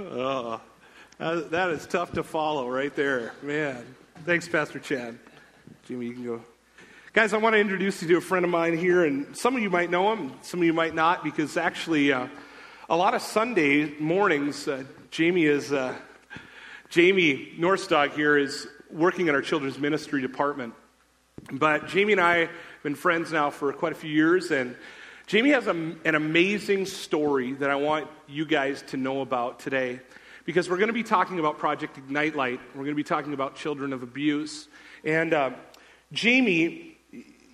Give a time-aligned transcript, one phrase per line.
[0.00, 0.60] Oh,
[1.18, 3.84] that is tough to follow right there, man.
[4.24, 5.18] Thanks, Pastor Chad.
[5.86, 6.40] Jimmy, you can go.
[7.12, 9.62] Guys, I want to introduce you to a friend of mine here, and some of
[9.62, 12.28] you might know him, some of you might not, because actually, uh,
[12.88, 15.96] a lot of Sunday mornings, uh, Jamie is uh,
[16.90, 20.74] Jamie Norstog here is working in our children's ministry department.
[21.50, 22.50] But Jamie and I have
[22.84, 24.76] been friends now for quite a few years, and
[25.28, 30.00] Jamie has a, an amazing story that I want you guys to know about today
[30.46, 32.58] because we're going to be talking about Project Ignite Light.
[32.68, 34.68] We're going to be talking about children of abuse.
[35.04, 35.50] And uh,
[36.12, 36.96] Jamie,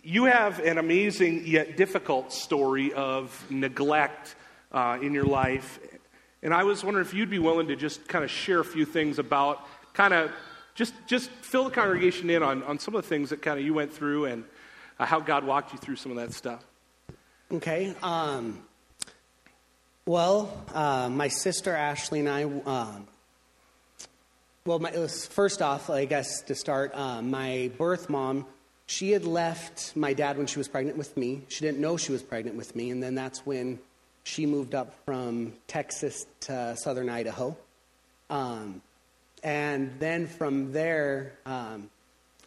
[0.05, 4.37] you have an amazing yet difficult story of neglect
[4.71, 5.81] uh, in your life.
[6.45, 8.85] And I was wondering if you'd be willing to just kind of share a few
[8.85, 10.31] things about kind of
[10.77, 13.67] just, just fill the congregation in on, on some of the things that kind of
[13.67, 14.45] you went through and
[15.01, 16.65] uh, how God walked you through some of that stuff.
[17.53, 17.95] Okay.
[18.03, 18.63] Um,
[20.07, 23.07] well, uh, my sister Ashley and I, um,
[24.65, 28.47] well, my, was, first off, I guess to start, uh, my birth mom,
[28.87, 31.43] she had left my dad when she was pregnant with me.
[31.49, 33.79] She didn't know she was pregnant with me, and then that's when
[34.25, 37.57] she moved up from Texas to southern Idaho.
[38.31, 38.81] Um,
[39.43, 41.91] and then from there, um,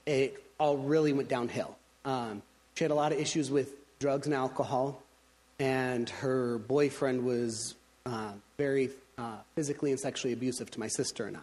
[0.08, 1.78] it all really went downhill.
[2.04, 2.42] Um,
[2.74, 5.02] she had a lot of issues with drugs and alcohol,
[5.60, 11.38] and her boyfriend was uh, very uh, physically and sexually abusive to my sister and
[11.38, 11.42] I.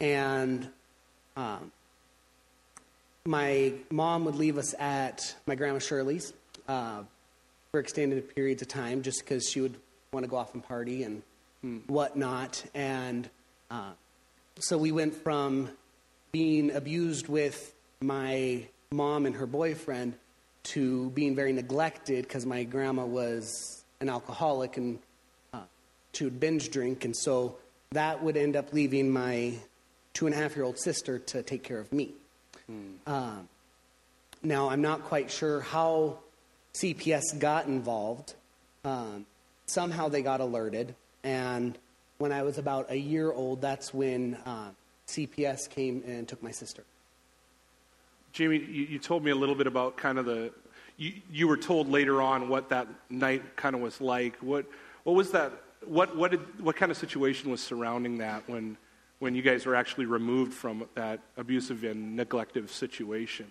[0.00, 0.68] And
[1.36, 1.72] um,
[3.24, 6.32] my mom would leave us at my grandma Shirley's
[6.68, 7.02] uh,
[7.70, 9.76] for extended periods of time just because she would
[10.12, 11.22] want to go off and party and
[11.60, 11.78] hmm.
[11.86, 12.64] whatnot.
[12.74, 13.28] And
[13.70, 13.92] uh,
[14.58, 15.70] so we went from
[16.32, 20.14] being abused with my mom and her boyfriend
[20.62, 24.98] to being very neglected because my grandma was an alcoholic and
[25.52, 25.60] uh,
[26.12, 27.04] she would binge drink.
[27.04, 27.56] And so
[27.92, 29.54] that would end up leaving my
[30.12, 32.12] two and a half year old sister to take care of me.
[32.70, 33.46] Mm.
[34.42, 36.18] now, I'm not quite sure how
[36.74, 38.34] CPS got involved.
[38.84, 39.26] Um,
[39.66, 40.94] somehow they got alerted.
[41.24, 41.76] And
[42.18, 44.70] when I was about a year old, that's when uh,
[45.08, 46.84] CPS came and took my sister.
[48.32, 50.52] Jamie, you, you, told me a little bit about kind of the.
[50.96, 54.36] You, you were told later on what that night kind of was like.
[54.36, 54.66] What
[55.04, 55.52] what was that?
[55.84, 58.76] What what did what kind of situation was surrounding that when
[59.18, 63.46] when you guys were actually removed from that abusive and neglective situation?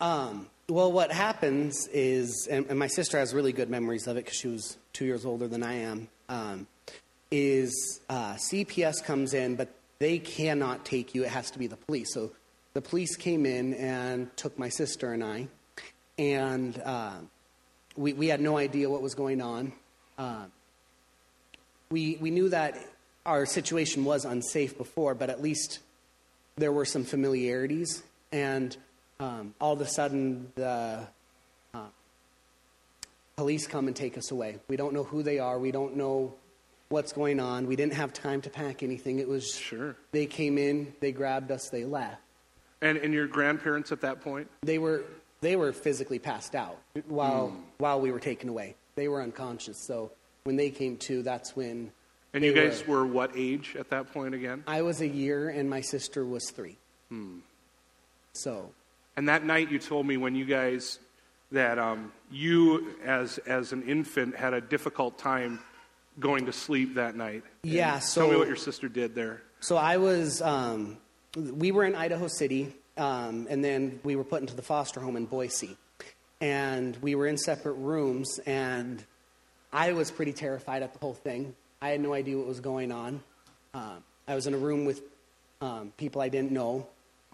[0.00, 4.24] Um, well, what happens is, and, and, my sister has really good memories of it
[4.24, 6.08] because she was two years older than I am.
[6.28, 6.66] Um,
[7.30, 11.24] is uh, CPS comes in, but they cannot take you.
[11.24, 12.14] It has to be the police.
[12.14, 12.32] So
[12.72, 15.48] the police came in and took my sister and I,
[16.18, 17.14] and uh,
[17.96, 19.72] we, we had no idea what was going on.
[20.18, 20.44] Uh,
[21.90, 22.78] we, we knew that
[23.26, 25.80] our situation was unsafe before, but at least
[26.56, 28.02] there were some familiarities.
[28.32, 28.76] And
[29.18, 31.06] um, all of a sudden, the
[31.74, 31.80] uh,
[33.36, 34.58] police come and take us away.
[34.68, 35.58] We don't know who they are.
[35.58, 36.34] We don't know
[36.90, 37.66] what's going on.
[37.66, 39.18] We didn't have time to pack anything.
[39.18, 42.20] It was sure they came in, they grabbed us, they left.
[42.82, 44.48] And, and your grandparents at that point?
[44.62, 45.04] They were,
[45.40, 47.60] they were physically passed out while, mm.
[47.78, 48.76] while we were taken away.
[48.94, 49.78] They were unconscious.
[49.78, 50.12] So
[50.44, 51.92] when they came to, that's when.
[52.32, 54.64] And you guys were, were, what age at that point again?
[54.66, 56.78] I was a year, and my sister was three.
[57.08, 57.38] Hmm.
[58.32, 58.70] So.
[59.16, 61.00] And that night, you told me when you guys
[61.52, 65.60] that um, you, as as an infant, had a difficult time
[66.18, 67.42] going to sleep that night.
[67.62, 67.98] Yeah.
[67.98, 69.42] So tell me what your sister did there.
[69.60, 70.98] So I was um,
[71.36, 75.16] we were in Idaho City, um, and then we were put into the foster home
[75.16, 75.76] in Boise.
[76.40, 79.04] And we were in separate rooms, and
[79.72, 81.54] I was pretty terrified at the whole thing.
[81.82, 83.22] I had no idea what was going on.
[83.72, 83.96] Uh,
[84.26, 85.02] I was in a room with
[85.60, 86.86] um, people I didn't know,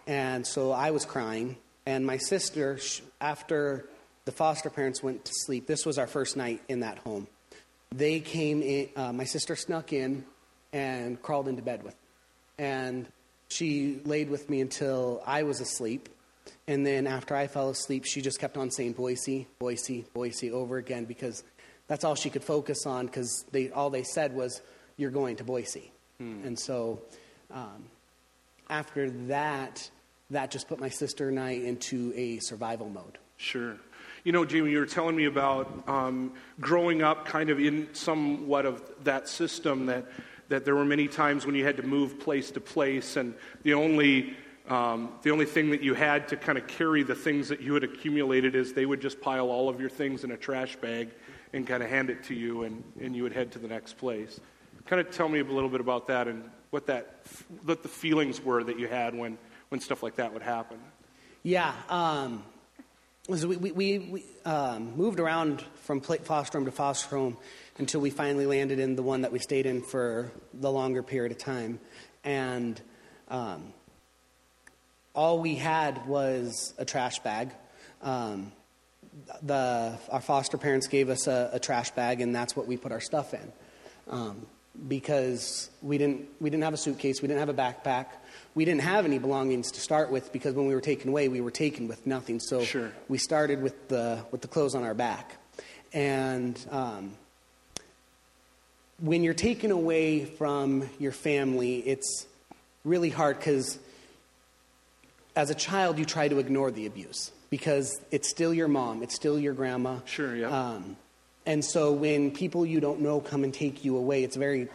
[0.06, 1.56] and so I was crying.
[1.86, 2.78] And my sister,
[3.20, 3.88] after
[4.24, 7.28] the foster parents went to sleep, this was our first night in that home.
[7.94, 10.24] They came in, uh, my sister snuck in
[10.72, 12.00] and crawled into bed with me.
[12.58, 13.06] And
[13.48, 16.08] she laid with me until I was asleep.
[16.68, 20.78] And then after I fell asleep, she just kept on saying Boise, Boise, Boise over
[20.78, 21.44] again because
[21.86, 24.60] that's all she could focus on because they, all they said was,
[24.96, 25.92] You're going to Boise.
[26.18, 26.40] Hmm.
[26.44, 27.00] And so
[27.52, 27.84] um,
[28.68, 29.88] after that,
[30.30, 33.18] that just put my sister and I into a survival mode.
[33.36, 33.76] Sure.
[34.24, 38.66] You know, Jamie, you were telling me about um, growing up kind of in somewhat
[38.66, 40.04] of that system that
[40.48, 43.74] that there were many times when you had to move place to place, and the
[43.74, 44.36] only
[44.68, 47.74] um, the only thing that you had to kind of carry the things that you
[47.74, 51.10] had accumulated is they would just pile all of your things in a trash bag
[51.52, 53.96] and kind of hand it to you, and, and you would head to the next
[53.96, 54.40] place.
[54.86, 57.20] Kind of tell me a little bit about that and what that,
[57.64, 59.38] what the feelings were that you had when,
[59.68, 60.78] when stuff like that would happen.
[61.42, 61.72] Yeah.
[61.88, 62.44] Um,
[63.34, 67.36] so we, we, we um, moved around from foster home to foster home
[67.78, 71.32] until we finally landed in the one that we stayed in for the longer period
[71.32, 71.78] of time.
[72.24, 72.80] And
[73.28, 73.72] um,
[75.14, 77.50] all we had was a trash bag.
[78.02, 78.52] Um,
[79.42, 82.92] the, our foster parents gave us a, a, trash bag, and that's what we put
[82.92, 83.52] our stuff in.
[84.08, 84.46] Um,
[84.88, 88.06] because we didn't, we didn't have a suitcase, we didn't have a backpack,
[88.54, 91.40] we didn't have any belongings to start with because when we were taken away, we
[91.40, 92.40] were taken with nothing.
[92.40, 92.92] So sure.
[93.08, 95.38] we started with the, with the clothes on our back.
[95.94, 97.14] And um,
[98.98, 102.26] when you're taken away from your family, it's
[102.84, 103.78] really hard because
[105.34, 109.14] as a child, you try to ignore the abuse because it's still your mom, it's
[109.14, 109.98] still your grandma.
[110.06, 110.48] Sure, yeah.
[110.48, 110.96] Um,
[111.44, 114.68] and so when people you don't know come and take you away, it's a very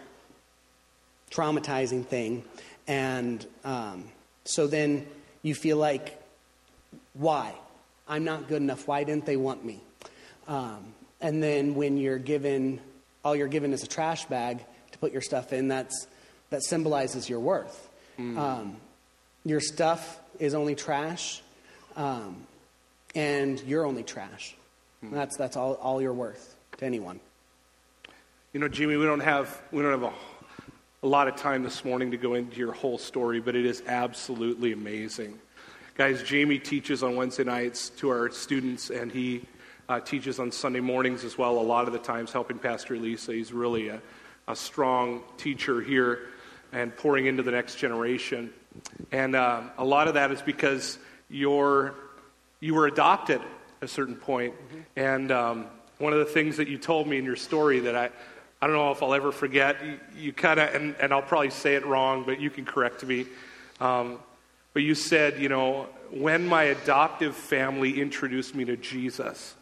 [1.32, 2.44] traumatizing thing.
[2.88, 4.06] And um,
[4.46, 5.08] so then
[5.42, 6.22] you feel like,
[7.14, 7.54] why?
[8.08, 8.88] I'm not good enough.
[8.88, 9.82] Why didn't they want me?
[10.48, 12.80] Um, and then when you're given,
[13.24, 16.08] all you're given is a trash bag to put your stuff in, that's,
[16.50, 17.90] that symbolizes your worth.
[18.20, 18.38] Mm.
[18.38, 18.78] Um,
[19.46, 21.42] your stuff is only trash,
[21.96, 22.36] um,
[23.16, 24.56] and you're only trash.
[25.04, 25.12] Mm.
[25.12, 27.20] That's, that's all, all you're worth to anyone.
[28.54, 30.14] You know, Jimmy, we don't have, we don't have a,
[31.04, 33.82] a lot of time this morning to go into your whole story, but it is
[33.88, 35.40] absolutely amazing.
[35.96, 39.44] Guys, Jamie teaches on Wednesday nights to our students, and he
[39.92, 43.34] uh, teaches on Sunday mornings as well, a lot of the times helping Pastor Lisa.
[43.34, 44.02] He's really a,
[44.48, 46.30] a strong teacher here
[46.72, 48.54] and pouring into the next generation.
[49.12, 50.98] And uh, a lot of that is because
[51.30, 51.94] you're,
[52.62, 54.54] you were adopted at a certain point.
[54.54, 54.80] Mm-hmm.
[54.96, 55.66] And um,
[55.98, 58.12] one of the things that you told me in your story that I,
[58.62, 61.50] I don't know if I'll ever forget, you, you kind of, and, and I'll probably
[61.50, 63.26] say it wrong, but you can correct me.
[63.82, 64.20] Um,
[64.72, 69.56] but you said, you know, when my adoptive family introduced me to Jesus,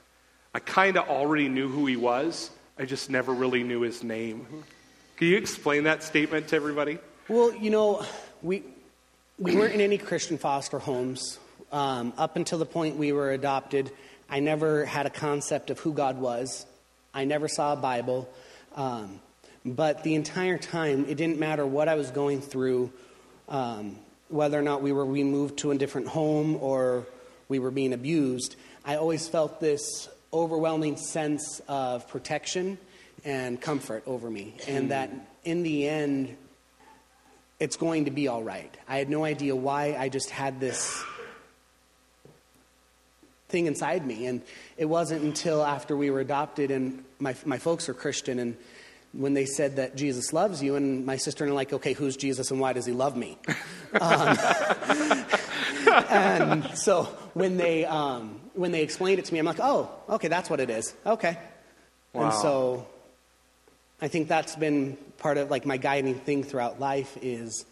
[0.53, 2.49] I kind of already knew who he was.
[2.77, 4.47] I just never really knew his name.
[5.17, 6.97] Can you explain that statement to everybody?
[7.27, 8.03] Well, you know,
[8.41, 8.63] we,
[9.37, 11.37] we weren't in any Christian foster homes.
[11.71, 13.91] Um, up until the point we were adopted,
[14.27, 16.65] I never had a concept of who God was.
[17.13, 18.27] I never saw a Bible.
[18.75, 19.19] Um,
[19.63, 22.91] but the entire time, it didn't matter what I was going through,
[23.49, 23.97] um,
[24.29, 27.05] whether or not we were we moved to a different home or
[27.49, 28.55] we were being abused.
[28.83, 32.77] I always felt this overwhelming sense of protection
[33.25, 35.11] and comfort over me, and that
[35.43, 36.35] in the end,
[37.59, 38.73] it's going to be all right.
[38.87, 41.03] I had no idea why, I just had this
[43.49, 44.27] thing inside me.
[44.27, 44.41] And
[44.77, 48.55] it wasn't until after we were adopted and my, my folks are Christian and
[49.11, 52.15] when they said that Jesus loves you, and my sister and I like, okay, who's
[52.15, 53.39] Jesus and why does he love me?
[53.99, 54.37] um,
[56.09, 60.27] and so when they um, when they explained it to me, I'm like, oh, okay,
[60.27, 60.93] that's what it is.
[61.05, 61.37] Okay.
[62.11, 62.25] Wow.
[62.25, 62.87] And so
[64.01, 67.65] I think that's been part of like my guiding thing throughout life is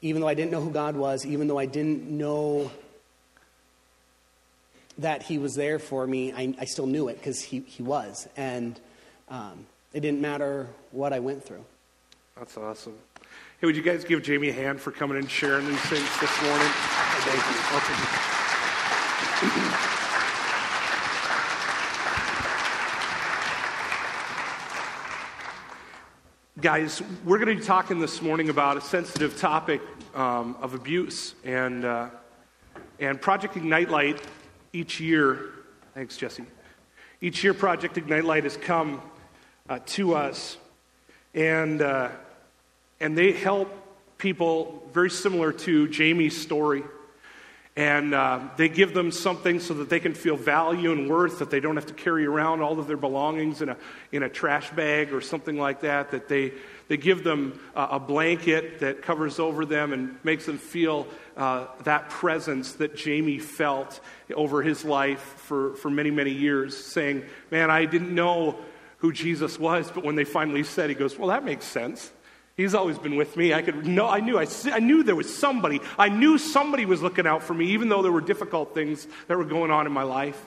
[0.00, 2.70] even though I didn't know who God was, even though I didn't know
[4.98, 8.28] that He was there for me, I, I still knew it because he, he was.
[8.36, 8.78] And
[9.28, 11.64] um, it didn't matter what I went through.
[12.36, 12.94] That's awesome.
[13.60, 16.42] Hey, would you guys give Jamie a hand for coming and sharing these things this
[16.42, 16.68] morning?
[16.68, 18.17] Thank you.
[26.60, 29.80] Guys, we're going to be talking this morning about a sensitive topic
[30.12, 31.36] um, of abuse.
[31.44, 32.08] And, uh,
[32.98, 34.20] and Project Ignite Light
[34.72, 35.52] each year,
[35.94, 36.42] thanks, Jesse.
[37.20, 39.00] Each year, Project Ignite Light has come
[39.68, 40.56] uh, to us,
[41.32, 42.08] and, uh,
[42.98, 43.72] and they help
[44.18, 46.82] people very similar to Jamie's story
[47.78, 51.48] and uh, they give them something so that they can feel value and worth that
[51.48, 53.76] they don't have to carry around all of their belongings in a,
[54.10, 56.52] in a trash bag or something like that that they,
[56.88, 61.06] they give them uh, a blanket that covers over them and makes them feel
[61.36, 64.00] uh, that presence that jamie felt
[64.34, 68.58] over his life for, for many many years saying man i didn't know
[68.96, 72.10] who jesus was but when they finally said he goes well that makes sense
[72.58, 73.54] He's always been with me.
[73.54, 75.80] I could know, I knew, I, I knew there was somebody.
[75.96, 79.38] I knew somebody was looking out for me, even though there were difficult things that
[79.38, 80.44] were going on in my life.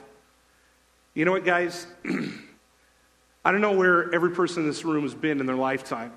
[1.13, 1.88] You know what, guys?
[3.46, 6.12] I don't know where every person in this room has been in their lifetime.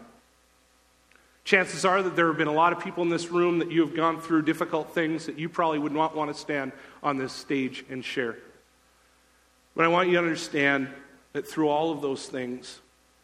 [1.44, 3.86] Chances are that there have been a lot of people in this room that you
[3.86, 6.72] have gone through difficult things that you probably would not want to stand
[7.04, 8.36] on this stage and share.
[9.76, 10.88] But I want you to understand
[11.34, 12.80] that through all of those things,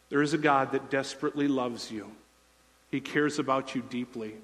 [0.09, 2.11] There is a God that desperately loves you,
[2.91, 4.35] He cares about you deeply.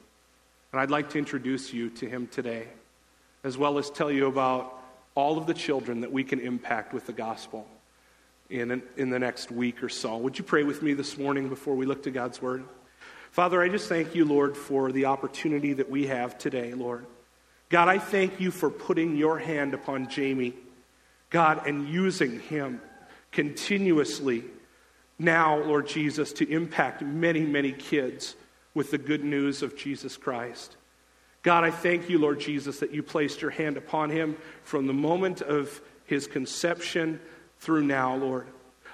[0.71, 2.67] And I'd like to introduce you to Him today,
[3.43, 4.73] as well as tell you about
[5.15, 7.67] all of the children that we can impact with the gospel
[8.49, 10.17] in, in the next week or so.
[10.17, 12.63] Would you pray with me this morning before we look to God's Word?
[13.31, 17.05] Father, I just thank you, Lord, for the opportunity that we have today, Lord.
[17.69, 20.53] God, I thank you for putting your hand upon Jamie,
[21.29, 22.81] God, and using him
[23.31, 24.45] continuously
[25.19, 28.35] now, Lord Jesus, to impact many, many kids
[28.73, 30.77] with the good news of Jesus Christ.
[31.41, 34.93] God, I thank you, Lord Jesus, that you placed your hand upon him from the
[34.93, 37.19] moment of his conception
[37.59, 38.47] through now, Lord.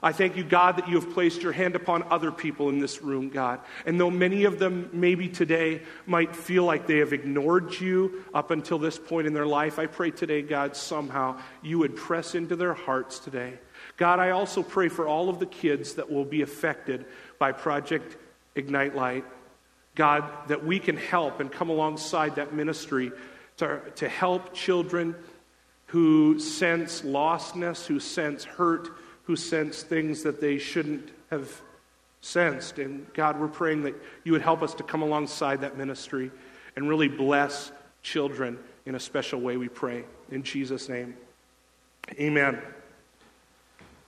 [0.03, 3.01] I thank you, God, that you have placed your hand upon other people in this
[3.01, 3.61] room, God.
[3.85, 8.51] And though many of them maybe today might feel like they have ignored you up
[8.51, 12.57] until this point in their life, I pray today, God, somehow you would press into
[12.57, 13.53] their hearts today.
[13.97, 17.05] God, I also pray for all of the kids that will be affected
[17.39, 18.17] by Project
[18.55, 19.25] Ignite Light.
[19.95, 23.11] God, that we can help and come alongside that ministry
[23.57, 25.15] to, to help children
[25.87, 28.89] who sense lostness, who sense hurt
[29.23, 31.61] who sense things that they shouldn't have
[32.21, 32.77] sensed.
[32.79, 36.31] And God, we're praying that you would help us to come alongside that ministry
[36.75, 37.71] and really bless
[38.01, 40.03] children in a special way, we pray.
[40.29, 41.15] In Jesus' name.
[42.19, 42.61] Amen.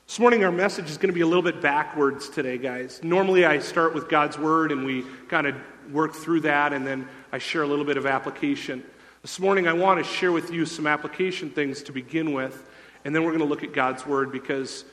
[0.07, 3.01] This morning, our message is going to be a little bit backwards today, guys.
[3.01, 5.55] Normally, I start with God's Word and we kind of
[5.91, 8.83] work through that, and then I share a little bit of application.
[9.23, 12.69] This morning, I want to share with you some application things to begin with,
[13.03, 14.85] and then we're going to look at God's Word because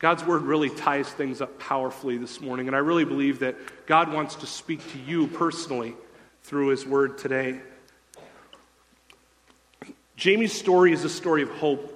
[0.00, 3.54] God's word really ties things up powerfully this morning, and I really believe that
[3.86, 5.94] God wants to speak to you personally
[6.42, 7.60] through his word today.
[10.16, 11.95] Jamie's story is a story of hope,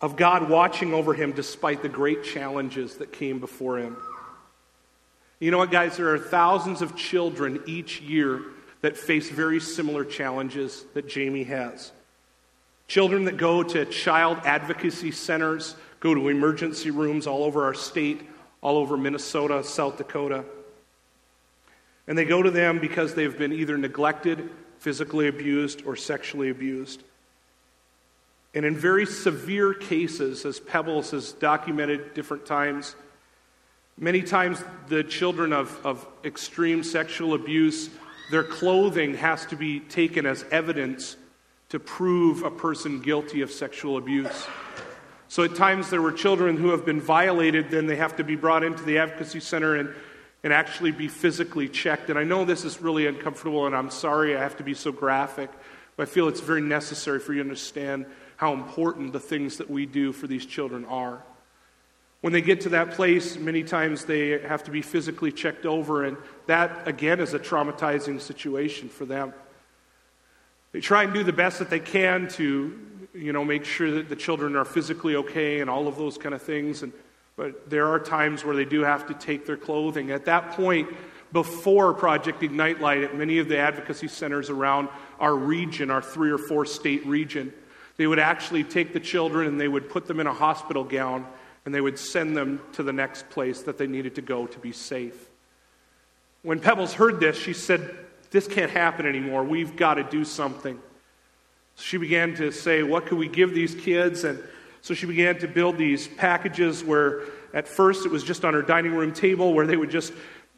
[0.00, 3.96] of God watching over him despite the great challenges that came before him.
[5.38, 5.96] You know what, guys?
[5.96, 8.42] There are thousands of children each year
[8.82, 11.92] that face very similar challenges that Jamie has.
[12.88, 18.22] Children that go to child advocacy centers, go to emergency rooms all over our state,
[18.60, 20.44] all over Minnesota, South Dakota.
[22.06, 24.48] And they go to them because they've been either neglected,
[24.78, 27.02] physically abused, or sexually abused.
[28.56, 32.96] And in very severe cases, as Pebbles has documented different times,
[33.98, 37.90] many times the children of, of extreme sexual abuse,
[38.30, 41.18] their clothing has to be taken as evidence
[41.68, 44.46] to prove a person guilty of sexual abuse.
[45.28, 48.36] So at times there were children who have been violated, then they have to be
[48.36, 49.90] brought into the advocacy center and,
[50.42, 52.08] and actually be physically checked.
[52.08, 54.92] And I know this is really uncomfortable, and I'm sorry I have to be so
[54.92, 55.50] graphic,
[55.98, 59.70] but I feel it's very necessary for you to understand how important the things that
[59.70, 61.22] we do for these children are.
[62.20, 66.04] When they get to that place, many times they have to be physically checked over,
[66.04, 66.16] and
[66.46, 69.32] that, again, is a traumatizing situation for them.
[70.72, 72.78] They try and do the best that they can to,
[73.14, 76.34] you know, make sure that the children are physically okay and all of those kind
[76.34, 76.82] of things.
[76.82, 76.92] And,
[77.36, 80.10] but there are times where they do have to take their clothing.
[80.10, 80.88] At that point,
[81.32, 84.88] before Project Ignite Light at many of the advocacy centers around
[85.20, 87.52] our region, our three or four state region,
[87.96, 91.26] they would actually take the children and they would put them in a hospital gown
[91.64, 94.58] and they would send them to the next place that they needed to go to
[94.58, 95.28] be safe.
[96.42, 97.96] When Pebbles heard this, she said,
[98.30, 99.44] this can't happen anymore.
[99.44, 100.80] We've got to do something.
[101.76, 104.24] So she began to say, What could we give these kids?
[104.24, 104.42] And
[104.82, 107.22] so she began to build these packages where
[107.54, 110.12] at first it was just on her dining room table where they would just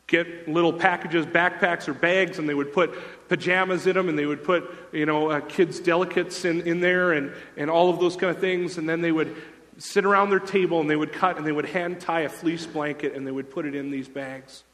[0.08, 2.92] get little packages, backpacks or bags, and they would put
[3.28, 7.12] pajamas in them, and they would put, you know, uh, kids' delicates in, in there
[7.12, 8.78] and, and all of those kind of things.
[8.78, 9.36] And then they would
[9.76, 12.66] sit around their table and they would cut and they would hand tie a fleece
[12.66, 14.64] blanket and they would put it in these bags.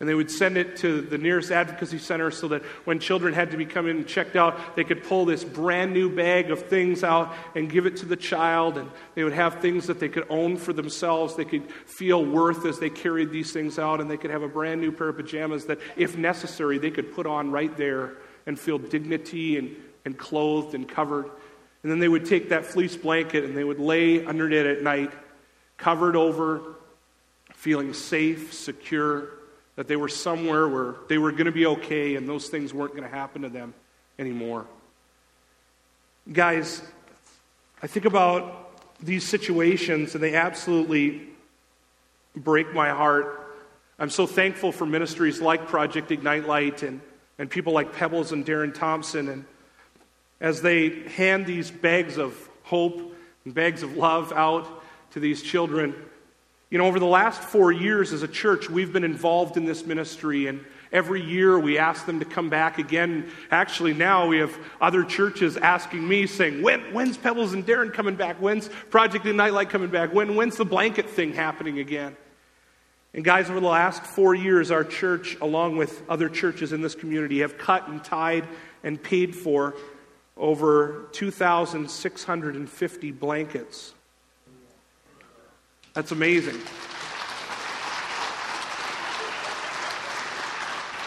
[0.00, 3.50] And they would send it to the nearest advocacy center so that when children had
[3.50, 7.04] to be coming and checked out, they could pull this brand new bag of things
[7.04, 8.78] out and give it to the child.
[8.78, 11.36] And they would have things that they could own for themselves.
[11.36, 14.00] They could feel worth as they carried these things out.
[14.00, 17.14] And they could have a brand new pair of pajamas that, if necessary, they could
[17.14, 18.14] put on right there
[18.46, 19.76] and feel dignity and,
[20.06, 21.26] and clothed and covered.
[21.82, 24.82] And then they would take that fleece blanket and they would lay under it at
[24.82, 25.12] night,
[25.76, 26.76] covered over,
[27.52, 29.39] feeling safe, secure
[29.76, 32.92] that they were somewhere where they were going to be okay and those things weren't
[32.92, 33.72] going to happen to them
[34.18, 34.66] anymore.
[36.30, 36.82] Guys,
[37.82, 41.22] I think about these situations and they absolutely
[42.36, 43.56] break my heart.
[43.98, 47.00] I'm so thankful for ministries like Project Ignite Light and,
[47.38, 49.28] and people like Pebbles and Darren Thompson.
[49.28, 49.44] And
[50.40, 55.94] as they hand these bags of hope and bags of love out to these children,
[56.70, 59.84] You know, over the last four years as a church, we've been involved in this
[59.84, 63.28] ministry, and every year we ask them to come back again.
[63.50, 68.14] Actually, now we have other churches asking me, saying, when, When's Pebbles and Darren coming
[68.14, 68.36] back?
[68.36, 70.14] When's Project Ignite Light coming back?
[70.14, 72.16] When, when's the blanket thing happening again?
[73.14, 76.94] And, guys, over the last four years, our church, along with other churches in this
[76.94, 78.46] community, have cut and tied
[78.84, 79.74] and paid for
[80.36, 83.92] over 2,650 blankets.
[85.94, 86.60] That's amazing.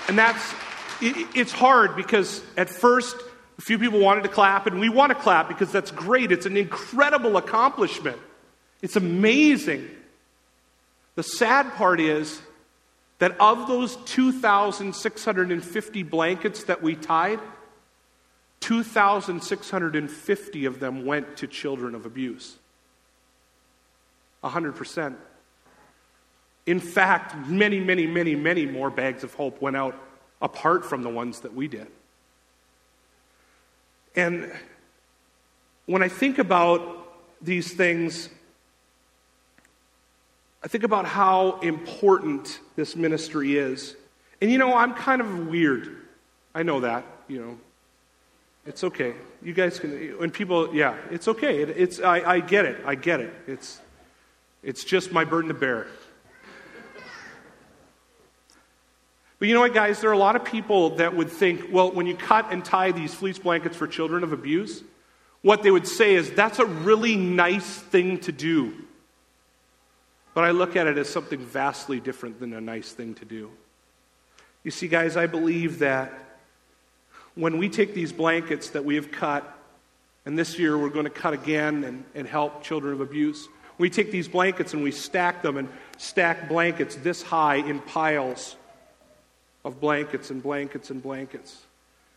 [0.07, 0.53] And that's,
[1.01, 3.15] it, it's hard because at first,
[3.57, 6.31] a few people wanted to clap, and we want to clap because that's great.
[6.31, 8.19] It's an incredible accomplishment.
[8.81, 9.89] It's amazing.
[11.15, 12.41] The sad part is
[13.19, 17.39] that of those 2,650 blankets that we tied,
[18.59, 22.57] 2,650 of them went to children of abuse.
[24.43, 25.15] 100%.
[26.65, 29.95] In fact, many, many, many, many more bags of hope went out
[30.41, 31.87] apart from the ones that we did.
[34.15, 34.51] And
[35.85, 37.07] when I think about
[37.41, 38.29] these things,
[40.63, 43.95] I think about how important this ministry is.
[44.41, 45.97] And you know, I'm kind of weird.
[46.55, 47.57] I know that, you know.
[48.65, 49.13] It's okay.
[49.41, 51.61] You guys can, when people, yeah, it's okay.
[51.61, 52.81] It, it's, I, I get it.
[52.85, 53.33] I get it.
[53.45, 53.81] It's,
[54.63, 55.87] it's just my burden to bear.
[59.39, 59.99] But you know what, guys?
[59.99, 62.93] There are a lot of people that would think, well, when you cut and tie
[62.93, 64.83] these fleece blankets for children of abuse,
[65.41, 68.73] what they would say is that's a really nice thing to do.
[70.33, 73.51] But I look at it as something vastly different than a nice thing to do.
[74.63, 76.13] You see, guys, I believe that
[77.35, 79.59] when we take these blankets that we have cut,
[80.25, 83.89] and this year we're going to cut again and, and help children of abuse, we
[83.89, 88.55] take these blankets and we stack them and stack blankets this high in piles
[89.65, 91.61] of blankets and blankets and blankets.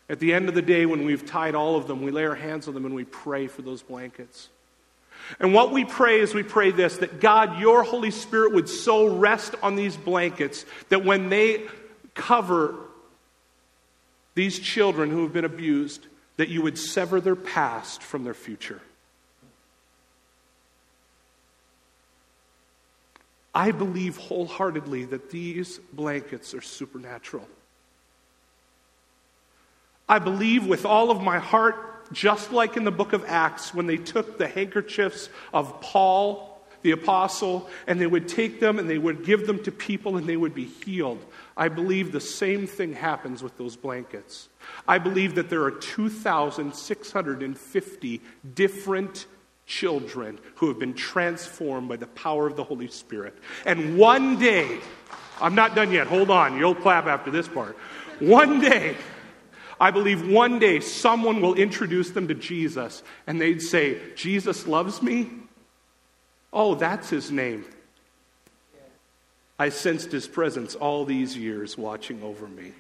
[0.09, 2.35] At the end of the day, when we've tied all of them, we lay our
[2.35, 4.49] hands on them and we pray for those blankets.
[5.41, 9.09] And what we pray is we pray this that God, your Holy Spirit would so
[9.09, 11.63] rest on these blankets that when they
[12.15, 12.75] cover
[14.35, 18.81] these children who have been abused, that you would sever their past from their future.
[23.57, 27.49] I believe wholeheartedly that these blankets are supernatural.
[30.07, 33.87] I believe with all of my heart just like in the book of Acts, when
[33.87, 38.99] they took the handkerchiefs of Paul, the apostle, and they would take them and they
[38.99, 41.25] would give them to people and they would be healed.
[41.57, 44.51] I believe the same thing happens with those blankets.
[44.87, 48.21] I believe that there are 2,650
[48.55, 49.27] different
[49.67, 53.37] children who have been transformed by the power of the Holy Spirit.
[53.65, 54.79] And one day,
[55.41, 57.77] I'm not done yet, hold on, you'll clap after this part.
[58.21, 58.97] One day,
[59.79, 65.03] I believe one day someone will introduce them to Jesus and they'd say, Jesus loves
[65.03, 65.31] me?
[66.53, 67.67] Oh, that's his name.
[69.59, 72.73] I sensed his presence all these years watching over me.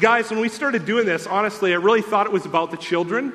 [0.00, 3.32] Guys, when we started doing this, honestly, I really thought it was about the children.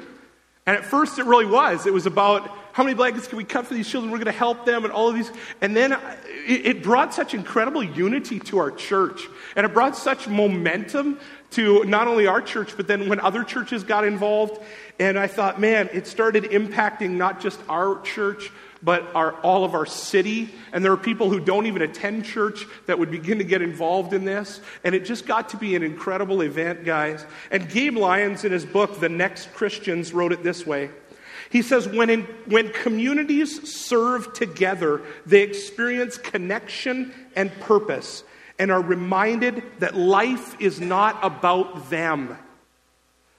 [0.66, 1.86] And at first, it really was.
[1.86, 4.12] It was about how many blankets can we cut for these children?
[4.12, 5.32] We're going to help them and all of these.
[5.62, 9.22] And then uh, it, brought such incredible unity to our church.
[9.56, 11.20] And it brought such momentum
[11.52, 14.62] to not only our church, but then when other churches got involved.
[15.00, 19.74] And I thought, man, it started impacting not just our church, but our, all of
[19.74, 20.54] our city.
[20.72, 24.14] And there are people who don't even attend church that would begin to get involved
[24.14, 24.62] in this.
[24.84, 27.26] And it just got to be an incredible event, guys.
[27.52, 30.90] And Gabe Lyons, in his book, The Next Christians, wrote it this way.
[31.50, 38.24] He says, when, in, when communities serve together, they experience connection and purpose
[38.60, 42.38] and are reminded that life is not about them.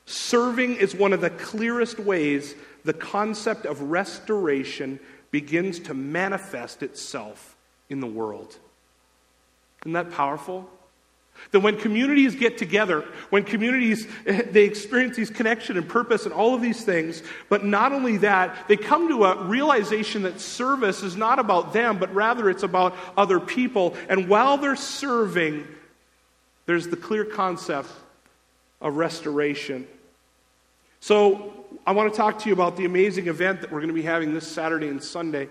[0.07, 4.99] Serving is one of the clearest ways the concept of restoration
[5.31, 7.57] begins to manifest itself
[7.89, 8.59] in the world.
[9.83, 10.69] Isn't that powerful?
[11.53, 16.55] That when communities get together, when communities, they experience these connection and purpose and all
[16.55, 21.17] of these things, but not only that, they come to a realization that service is
[21.17, 23.97] not about them, but rather it's about other people.
[24.09, 25.67] And while they're serving,
[26.67, 27.89] there's the clear concept
[28.81, 29.87] of restoration.
[31.01, 31.60] So
[31.91, 34.03] I want to talk to you about the amazing event that we're going to be
[34.03, 35.49] having this Saturday and Sunday.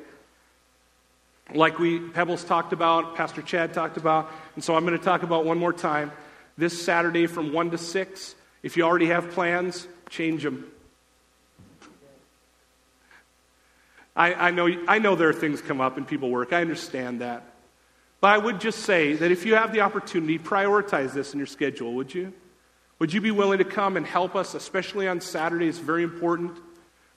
[1.53, 5.23] Like we, Pebbles talked about, Pastor Chad talked about, and so I'm going to talk
[5.23, 6.13] about one more time.
[6.57, 10.71] This Saturday from 1 to 6, if you already have plans, change them.
[14.15, 16.53] I, I, know, I know there are things come up and people work.
[16.53, 17.43] I understand that.
[18.21, 21.47] But I would just say that if you have the opportunity, prioritize this in your
[21.47, 22.31] schedule, would you?
[22.99, 25.67] Would you be willing to come and help us, especially on Saturday?
[25.67, 26.57] It's very important.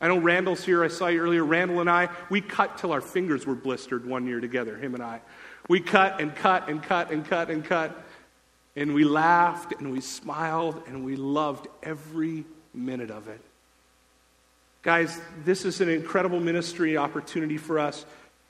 [0.00, 0.84] I know Randall's here.
[0.84, 1.44] I saw you earlier.
[1.44, 5.02] Randall and I, we cut till our fingers were blistered one year together, him and
[5.02, 5.20] I.
[5.68, 8.04] We cut and cut and cut and cut and cut.
[8.74, 13.40] And we laughed and we smiled and we loved every minute of it.
[14.82, 18.04] Guys, this is an incredible ministry opportunity for us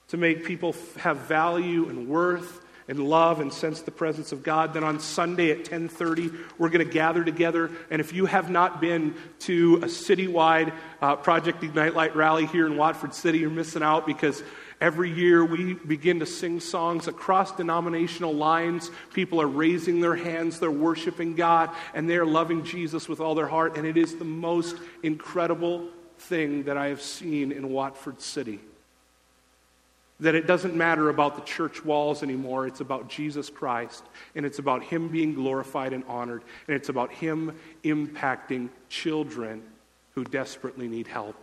[0.08, 4.74] to make people have value and worth and love and sense the presence of God.
[4.74, 7.70] Then on Sunday at 10:30, we're going to gather together.
[7.90, 12.66] And if you have not been to a citywide uh, Project Ignite Light rally here
[12.66, 14.42] in Watford City, you're missing out because
[14.80, 18.90] every year we begin to sing songs across denominational lines.
[19.14, 23.46] People are raising their hands, they're worshiping God, and they're loving Jesus with all their
[23.48, 23.76] heart.
[23.76, 28.60] And it is the most incredible thing that I have seen in Watford City
[30.22, 32.68] that it doesn't matter about the church walls anymore.
[32.68, 34.04] It's about Jesus Christ,
[34.36, 39.64] and it's about Him being glorified and honored, and it's about Him impacting children
[40.14, 41.34] who desperately need help.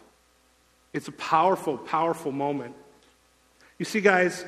[0.93, 2.73] It's a powerful, powerful moment.
[3.77, 4.45] You see, guys,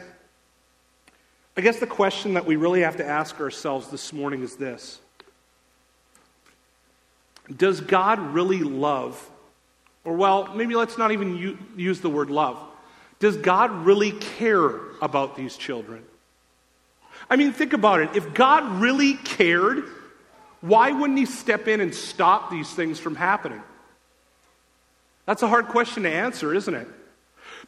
[1.57, 5.01] I guess the question that we really have to ask ourselves this morning is this
[7.57, 9.29] Does God really love?
[10.05, 12.57] Or, well, maybe let's not even use the word love.
[13.21, 16.03] Does God really care about these children?
[17.29, 18.15] I mean, think about it.
[18.15, 19.83] If God really cared,
[20.59, 23.61] why wouldn't He step in and stop these things from happening?
[25.27, 26.87] That's a hard question to answer, isn't it?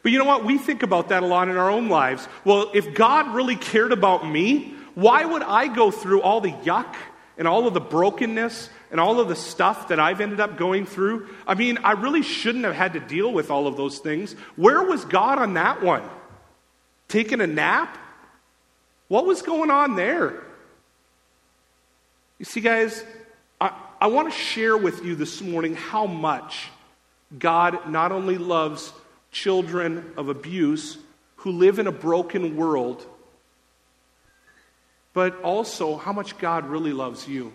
[0.02, 0.44] But you know what?
[0.44, 2.28] We think about that a lot in our own lives.
[2.44, 6.96] Well, if God really cared about me, why would I go through all the yuck
[7.36, 10.86] and all of the brokenness and all of the stuff that I've ended up going
[10.86, 11.28] through.
[11.46, 14.34] I mean, I really shouldn't have had to deal with all of those things.
[14.56, 16.08] Where was God on that one?
[17.08, 17.98] Taking a nap?
[19.08, 20.42] What was going on there?
[22.38, 23.04] You see, guys,
[23.60, 26.68] I, I want to share with you this morning how much
[27.38, 28.92] God not only loves
[29.30, 30.98] children of abuse
[31.36, 33.06] who live in a broken world,
[35.14, 37.52] but also how much God really loves you.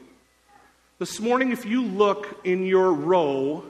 [0.97, 3.63] This morning, if you look in your row,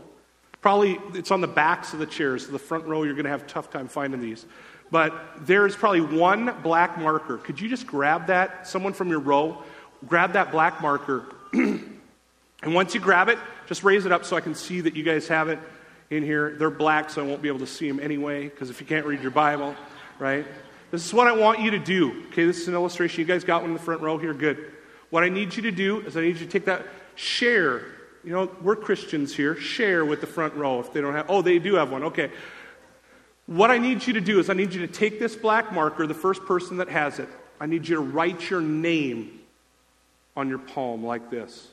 [0.62, 2.46] probably it's on the backs of the chairs.
[2.46, 4.46] So the front row, you're going to have a tough time finding these.
[4.92, 7.38] But there's probably one black marker.
[7.38, 8.68] Could you just grab that?
[8.68, 9.62] Someone from your row,
[10.08, 11.26] grab that black marker.
[11.54, 12.00] and
[12.64, 15.28] once you grab it, just raise it up so I can see that you guys
[15.28, 15.60] have it
[16.10, 16.56] in here.
[16.58, 19.06] They're black, so I won't be able to see them anyway, because if you can't
[19.06, 19.76] read your Bible,
[20.18, 20.46] right?
[20.92, 22.26] This is what I want you to do.
[22.28, 23.20] Okay, this is an illustration.
[23.20, 24.34] You guys got one in the front row here?
[24.34, 24.72] Good.
[25.10, 27.84] What I need you to do is I need you to take that share.
[28.24, 29.56] You know, we're Christians here.
[29.56, 31.28] Share with the front row if they don't have.
[31.30, 32.04] Oh, they do have one.
[32.04, 32.32] Okay.
[33.46, 36.06] What I need you to do is I need you to take this black marker,
[36.06, 37.30] the first person that has it.
[37.60, 39.40] I need you to write your name
[40.36, 41.68] on your palm like this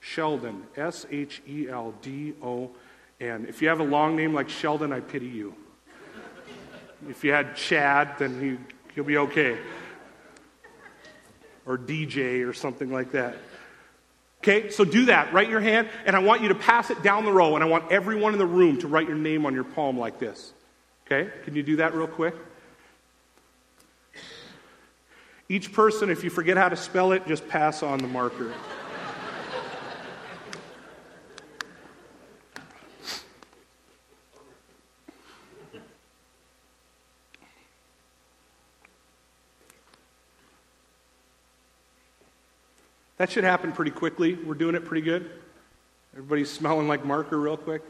[0.00, 2.70] Sheldon, S H E L D O
[3.20, 3.46] N.
[3.48, 5.54] If you have a long name like Sheldon, I pity you.
[7.08, 9.58] If you had Chad, then he, he'll be okay.
[11.66, 13.36] Or DJ or something like that.
[14.42, 15.32] Okay, so do that.
[15.32, 17.66] Write your hand, and I want you to pass it down the row, and I
[17.66, 20.52] want everyone in the room to write your name on your palm like this.
[21.06, 22.34] Okay, can you do that real quick?
[25.48, 28.52] Each person, if you forget how to spell it, just pass on the marker.
[43.18, 44.34] That should happen pretty quickly.
[44.34, 45.28] We're doing it pretty good.
[46.14, 47.82] Everybody's smelling like marker real quick.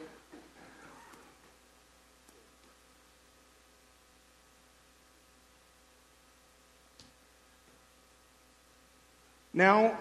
[9.52, 9.98] Now,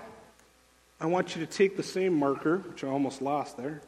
[1.02, 3.82] I want you to take the same marker, which I almost lost there,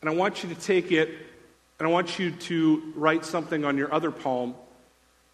[0.00, 1.10] and I want you to take it
[1.78, 4.54] and I want you to write something on your other palm,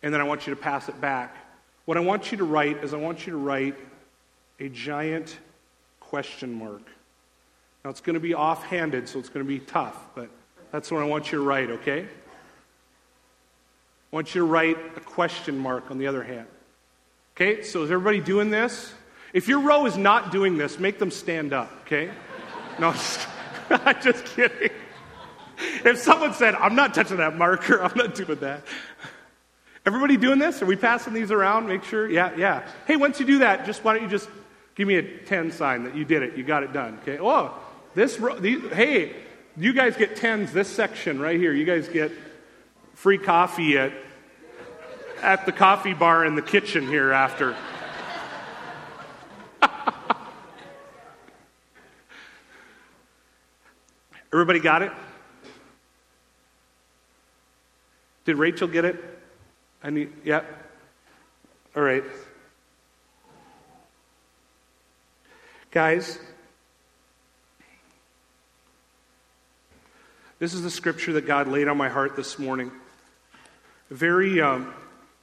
[0.02, 1.36] and then I want you to pass it back.
[1.84, 3.76] What I want you to write is I want you to write
[4.60, 5.38] a giant
[6.00, 6.82] question mark.
[7.84, 10.28] Now, it's going to be offhanded, so it's going to be tough, but
[10.72, 12.02] that's what I want you to write, okay?
[12.02, 16.46] I want you to write a question mark on the other hand.
[17.36, 18.92] Okay, so is everybody doing this?
[19.32, 22.10] If your row is not doing this, make them stand up, okay?
[22.80, 22.94] No,
[23.70, 24.70] I'm just kidding.
[25.84, 28.64] If someone said, I'm not touching that marker, I'm not doing that.
[29.86, 30.60] Everybody doing this?
[30.62, 31.68] Are we passing these around?
[31.68, 32.10] Make sure?
[32.10, 32.68] Yeah, yeah.
[32.86, 34.28] Hey, once you do that, just why don't you just
[34.78, 36.36] Give me a 10 sign that you did it.
[36.36, 37.00] You got it done.
[37.02, 37.18] Okay.
[37.20, 37.52] Oh,
[37.96, 39.16] This, hey,
[39.56, 41.52] you guys get tens this section right here.
[41.52, 42.12] You guys get
[42.94, 43.92] free coffee at,
[45.20, 47.56] at the coffee bar in the kitchen here after.
[54.32, 54.92] Everybody got it?
[58.26, 59.02] Did Rachel get it?
[59.82, 60.44] I need, yeah.
[61.74, 62.04] All right.
[65.70, 66.18] Guys,
[70.38, 72.72] this is the scripture that God laid on my heart this morning.
[73.90, 74.72] Very, um,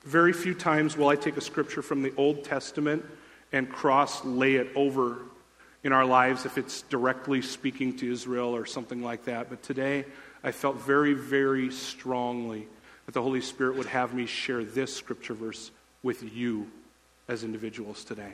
[0.03, 3.03] very few times will I take a scripture from the Old Testament
[3.53, 5.17] and cross lay it over
[5.83, 9.49] in our lives if it's directly speaking to Israel or something like that.
[9.49, 10.05] But today,
[10.43, 12.67] I felt very, very strongly
[13.07, 15.71] that the Holy Spirit would have me share this scripture verse
[16.03, 16.69] with you
[17.27, 18.33] as individuals today.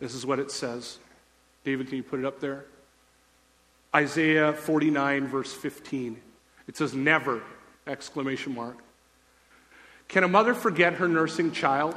[0.00, 0.98] This is what it says.
[1.64, 2.66] David, can you put it up there?
[3.94, 6.20] Isaiah 49, verse 15.
[6.66, 7.42] It says, Never!
[7.86, 8.78] Exclamation mark.
[10.08, 11.94] Can a mother forget her nursing child?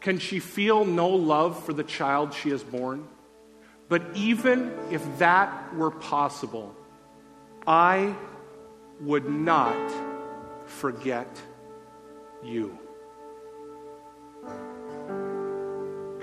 [0.00, 3.06] Can she feel no love for the child she has born?
[3.88, 6.74] But even if that were possible,
[7.66, 8.14] I
[9.00, 9.92] would not
[10.66, 11.28] forget
[12.42, 12.78] you.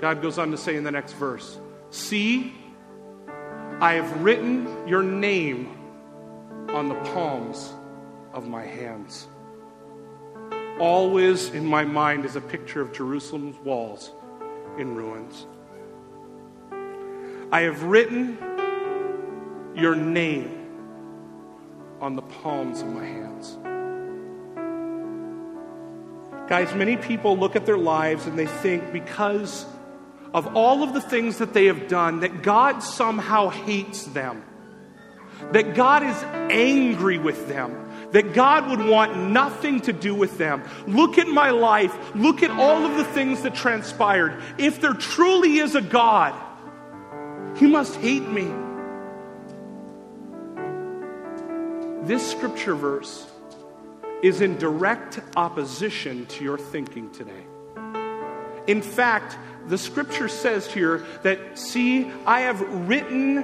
[0.00, 1.58] God goes on to say in the next verse
[1.90, 2.54] See,
[3.80, 5.76] I have written your name
[6.70, 7.72] on the palms
[8.32, 9.26] of my hands.
[10.78, 14.12] Always in my mind is a picture of Jerusalem's walls
[14.78, 15.46] in ruins.
[17.52, 18.38] I have written
[19.74, 20.56] your name
[22.00, 23.58] on the palms of my hands.
[26.48, 29.66] Guys, many people look at their lives and they think because
[30.32, 34.44] of all of the things that they have done, that God somehow hates them,
[35.52, 36.16] that God is
[36.50, 40.62] angry with them, that God would want nothing to do with them.
[40.86, 44.42] Look at my life, look at all of the things that transpired.
[44.58, 46.34] If there truly is a God,
[47.56, 48.50] He must hate me.
[52.06, 53.26] This scripture verse
[54.22, 57.44] is in direct opposition to your thinking today.
[58.70, 63.38] In fact, the scripture says here that, see, I have written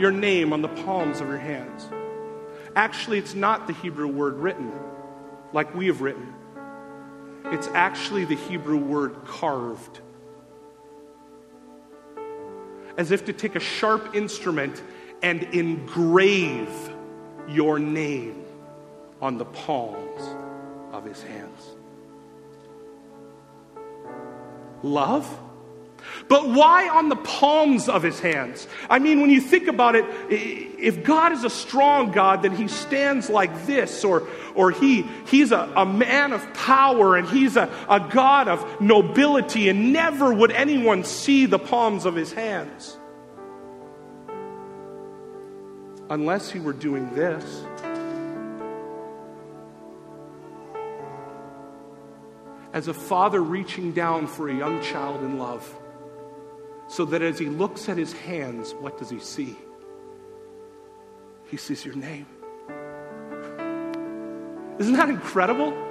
[0.00, 1.88] your name on the palms of your hands.
[2.74, 4.72] Actually, it's not the Hebrew word written,
[5.52, 6.34] like we have written.
[7.44, 10.00] It's actually the Hebrew word carved.
[12.96, 14.82] As if to take a sharp instrument
[15.22, 16.68] and engrave
[17.48, 18.44] your name
[19.22, 20.34] on the palms
[20.92, 21.77] of his hands.
[24.82, 25.38] Love?
[26.28, 28.66] But why on the palms of his hands?
[28.90, 32.68] I mean, when you think about it, if God is a strong God, then he
[32.68, 37.72] stands like this, or, or he, he's a, a man of power and he's a,
[37.88, 42.96] a God of nobility, and never would anyone see the palms of his hands.
[46.10, 47.64] Unless he were doing this.
[52.72, 55.66] As a father reaching down for a young child in love,
[56.86, 59.56] so that as he looks at his hands, what does he see?
[61.46, 62.26] He sees your name.
[64.78, 65.87] Isn't that incredible?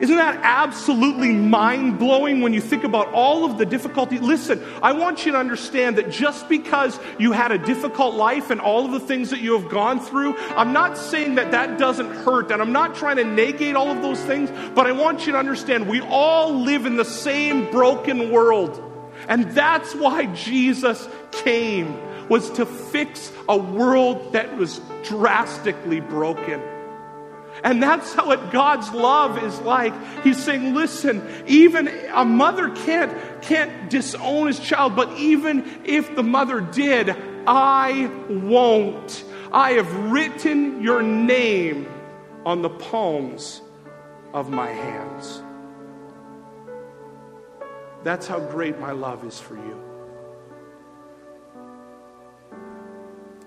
[0.00, 4.18] Isn't that absolutely mind blowing when you think about all of the difficulty?
[4.18, 8.60] Listen, I want you to understand that just because you had a difficult life and
[8.60, 12.10] all of the things that you have gone through, I'm not saying that that doesn't
[12.10, 15.32] hurt, and I'm not trying to negate all of those things, but I want you
[15.32, 18.80] to understand we all live in the same broken world.
[19.26, 26.62] And that's why Jesus came was to fix a world that was drastically broken.
[27.64, 29.94] And that's how what God's love is like.
[30.22, 36.22] He's saying, listen, even a mother can't, can't disown his child, but even if the
[36.22, 37.14] mother did,
[37.46, 39.24] I won't.
[39.52, 41.88] I have written your name
[42.44, 43.62] on the palms
[44.32, 45.42] of my hands.
[48.04, 49.82] That's how great my love is for you.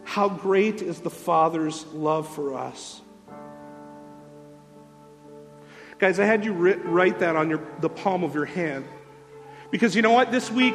[0.04, 3.01] How great is the Father's love for us.
[6.02, 8.86] Guys, I had you write that on your, the palm of your hand.
[9.70, 10.32] Because you know what?
[10.32, 10.74] This week,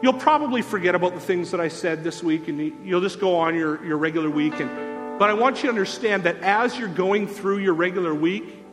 [0.00, 3.36] you'll probably forget about the things that I said this week, and you'll just go
[3.36, 4.60] on your, your regular week.
[4.60, 8.64] And, but I want you to understand that as you're going through your regular week,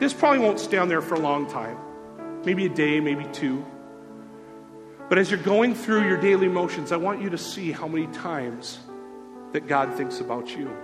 [0.00, 1.78] this probably won't stay on there for a long time
[2.44, 3.64] maybe a day, maybe two.
[5.08, 8.06] But as you're going through your daily motions, I want you to see how many
[8.08, 8.78] times
[9.52, 10.76] that God thinks about you.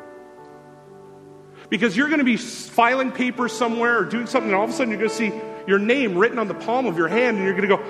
[1.72, 4.72] Because you're going to be filing papers somewhere or doing something, and all of a
[4.74, 5.32] sudden you're going to see
[5.66, 7.82] your name written on the palm of your hand, and you're going to go,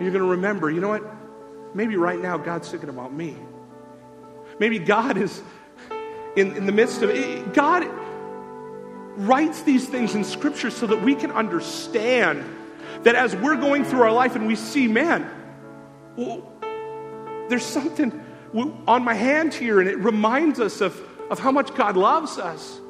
[0.00, 1.04] you're going to remember, you know what?
[1.72, 3.36] Maybe right now God's thinking about me.
[4.58, 5.40] Maybe God is
[6.34, 7.54] in, in the midst of it.
[7.54, 7.86] God
[9.18, 12.44] writes these things in Scripture so that we can understand
[13.04, 15.30] that as we're going through our life and we see, man,
[16.16, 16.42] well,
[17.48, 18.20] there's something
[18.88, 21.00] on my hand here, and it reminds us of,
[21.30, 22.80] of how much God loves us.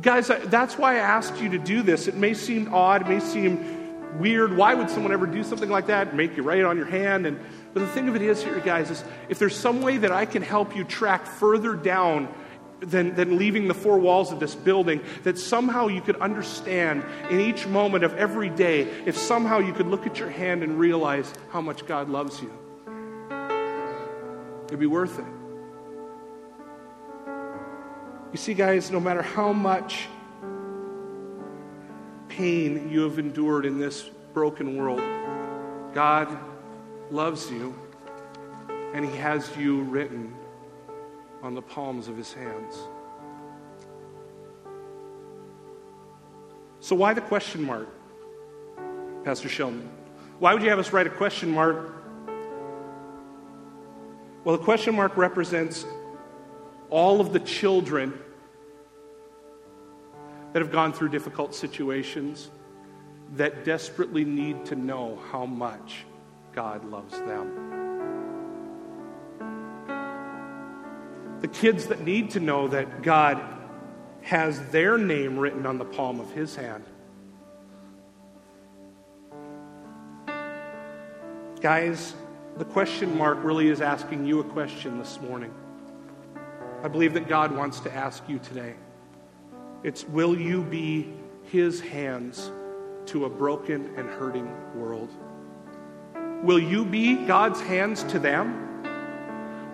[0.00, 2.06] Guys, that's why I asked you to do this.
[2.06, 4.56] It may seem odd, it may seem weird.
[4.56, 6.14] Why would someone ever do something like that?
[6.14, 7.26] Make you write it on your hand.
[7.26, 7.40] And,
[7.72, 10.26] but the thing of it is, here, guys, is if there's some way that I
[10.26, 12.32] can help you track further down
[12.80, 17.40] than, than leaving the four walls of this building, that somehow you could understand in
[17.40, 21.32] each moment of every day, if somehow you could look at your hand and realize
[21.50, 22.52] how much God loves you.
[24.66, 25.39] It'd be worth it.
[28.32, 30.06] You see, guys, no matter how much
[32.28, 35.00] pain you have endured in this broken world,
[35.92, 36.28] God
[37.10, 37.74] loves you
[38.94, 40.32] and He has you written
[41.42, 42.78] on the palms of His hands.
[46.78, 47.88] So, why the question mark,
[49.24, 49.90] Pastor Sheldon?
[50.38, 51.94] Why would you have us write a question mark?
[54.44, 55.84] Well, the question mark represents
[56.90, 58.12] all of the children
[60.52, 62.50] that have gone through difficult situations
[63.36, 66.04] that desperately need to know how much
[66.52, 67.68] God loves them.
[71.40, 73.40] The kids that need to know that God
[74.22, 76.84] has their name written on the palm of his hand.
[81.60, 82.14] Guys,
[82.56, 85.52] the question mark really is asking you a question this morning.
[86.82, 88.74] I believe that God wants to ask you today.
[89.82, 91.12] It's will you be
[91.44, 92.50] his hands
[93.06, 95.10] to a broken and hurting world?
[96.42, 98.66] Will you be God's hands to them?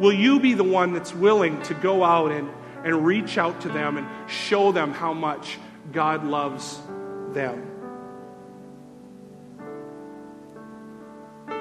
[0.00, 2.50] Will you be the one that's willing to go out and,
[2.84, 5.58] and reach out to them and show them how much
[5.92, 6.80] God loves
[7.32, 7.70] them?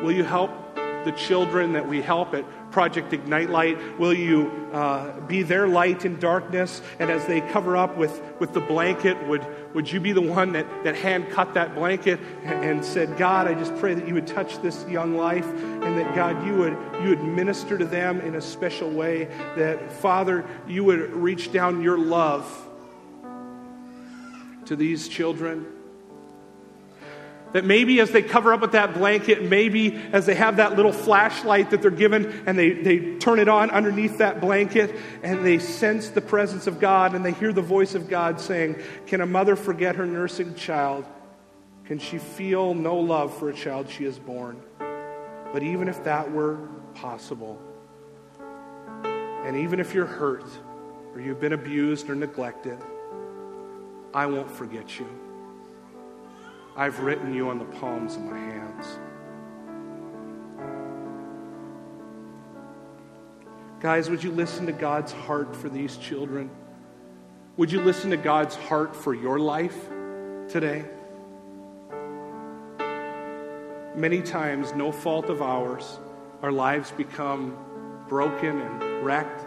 [0.02, 3.98] Will you help the children that we help at Project Ignite Light?
[3.98, 6.82] Will you uh, be their light in darkness?
[7.00, 10.52] And as they cover up with, with the blanket, would, would you be the one
[10.52, 14.14] that, that hand cut that blanket and, and said, God, I just pray that you
[14.16, 18.20] would touch this young life and that, God, you would, you would minister to them
[18.20, 19.30] in a special way.
[19.56, 22.46] That, Father, you would reach down your love
[24.66, 25.66] to these children
[27.56, 30.92] that maybe as they cover up with that blanket, maybe as they have that little
[30.92, 35.58] flashlight that they're given and they, they turn it on underneath that blanket and they
[35.58, 38.76] sense the presence of God and they hear the voice of God saying,
[39.08, 41.06] Can a mother forget her nursing child?
[41.86, 44.62] Can she feel no love for a child she has born?
[45.54, 46.58] But even if that were
[46.94, 47.58] possible,
[49.46, 50.44] and even if you're hurt
[51.14, 52.80] or you've been abused or neglected,
[54.14, 55.25] I won't forget you.
[56.78, 59.00] I've written you on the palms of my hands.
[63.80, 66.50] Guys, would you listen to God's heart for these children?
[67.56, 69.88] Would you listen to God's heart for your life
[70.50, 70.84] today?
[73.96, 76.00] Many times, no fault of ours,
[76.42, 77.58] our lives become
[78.10, 79.46] broken and wrecked.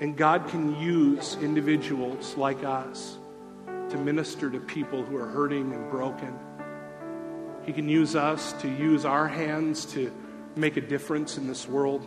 [0.00, 3.18] And God can use individuals like us
[3.94, 6.36] to minister to people who are hurting and broken.
[7.64, 10.12] He can use us to use our hands to
[10.56, 12.04] make a difference in this world.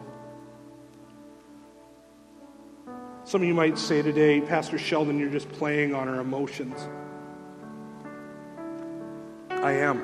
[3.23, 6.75] Some of you might say today, Pastor Sheldon, you're just playing on our emotions.
[9.49, 10.01] I am.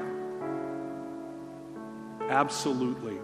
[2.29, 3.17] Absolutely.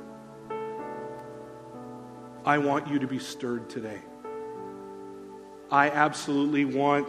[2.46, 4.02] I want you to be stirred today.
[5.72, 7.08] I absolutely want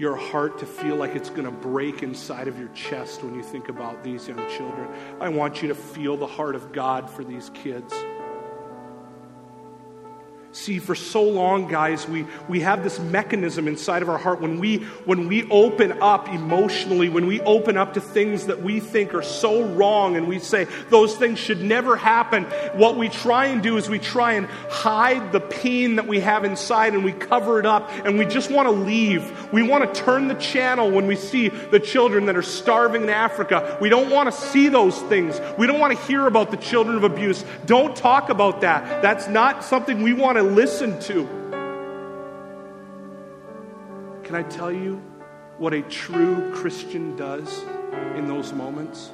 [0.00, 3.42] your heart to feel like it's going to break inside of your chest when you
[3.42, 4.88] think about these young children.
[5.20, 7.92] I want you to feel the heart of God for these kids.
[10.52, 14.58] See, for so long, guys, we, we have this mechanism inside of our heart when
[14.58, 19.14] we, when we open up emotionally, when we open up to things that we think
[19.14, 23.62] are so wrong and we say those things should never happen, what we try and
[23.62, 27.60] do is we try and hide the pain that we have inside and we cover
[27.60, 29.52] it up and we just want to leave.
[29.52, 33.08] We want to turn the channel when we see the children that are starving in
[33.08, 33.78] Africa.
[33.80, 35.40] We don't want to see those things.
[35.56, 37.44] We don't want to hear about the children of abuse.
[37.66, 39.00] Don't talk about that.
[39.00, 41.26] That's not something we want to listen to.
[44.24, 45.02] Can I tell you
[45.58, 47.64] what a true Christian does
[48.16, 49.10] in those moments?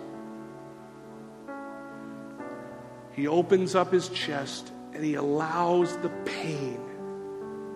[3.13, 6.81] He opens up his chest and he allows the pain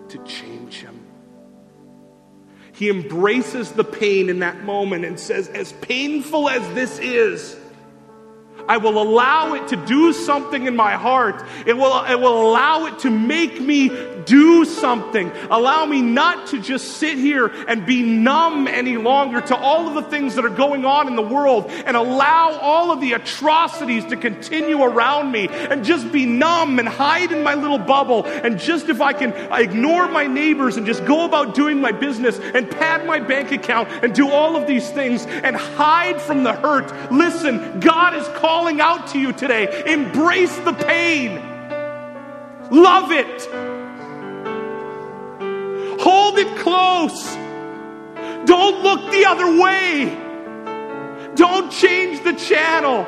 [0.09, 0.99] to change him.
[2.73, 7.55] He embraces the pain in that moment and says, As painful as this is,
[8.71, 11.45] I will allow it to do something in my heart.
[11.65, 13.89] It will, it will allow it to make me
[14.23, 15.29] do something.
[15.49, 19.95] Allow me not to just sit here and be numb any longer to all of
[19.95, 24.05] the things that are going on in the world and allow all of the atrocities
[24.05, 28.25] to continue around me and just be numb and hide in my little bubble.
[28.25, 32.39] And just if I can ignore my neighbors and just go about doing my business
[32.39, 36.53] and pad my bank account and do all of these things and hide from the
[36.53, 37.11] hurt.
[37.11, 39.83] Listen, God is calling out to you today.
[39.85, 41.35] Embrace the pain.
[42.69, 43.47] Love it.
[46.01, 47.35] Hold it close.
[48.45, 50.15] Don't look the other way.
[51.35, 53.03] Don't change the channel.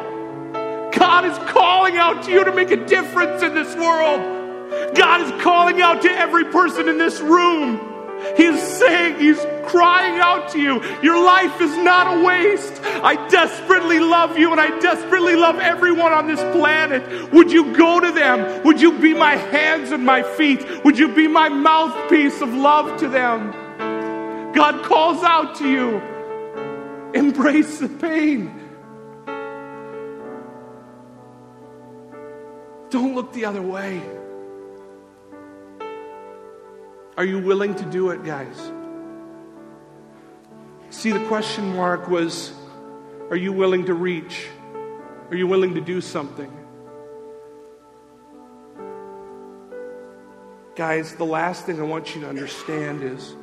[0.91, 4.95] God is calling out to you to make a difference in this world.
[4.95, 7.92] God is calling out to every person in this room.
[8.37, 10.83] He's saying, He's crying out to you.
[11.01, 12.81] Your life is not a waste.
[12.83, 17.33] I desperately love you and I desperately love everyone on this planet.
[17.33, 18.63] Would you go to them?
[18.63, 20.83] Would you be my hands and my feet?
[20.83, 23.51] Would you be my mouthpiece of love to them?
[24.53, 26.01] God calls out to you.
[27.13, 28.59] Embrace the pain.
[32.89, 34.01] Don't look the other way.
[37.15, 38.71] Are you willing to do it, guys?
[40.89, 42.53] See, the question mark was
[43.29, 44.47] Are you willing to reach?
[45.29, 46.51] Are you willing to do something?
[50.75, 53.35] Guys, the last thing I want you to understand is